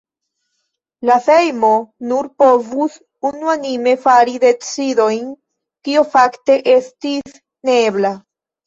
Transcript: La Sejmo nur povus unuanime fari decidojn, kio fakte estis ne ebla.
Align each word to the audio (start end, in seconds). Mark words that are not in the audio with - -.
La 1.09 1.17
Sejmo 1.25 1.69
nur 2.13 2.31
povus 2.43 2.97
unuanime 3.31 3.95
fari 4.07 4.35
decidojn, 4.47 5.29
kio 5.87 6.07
fakte 6.17 6.61
estis 6.79 7.41
ne 7.69 7.83
ebla. 7.87 8.19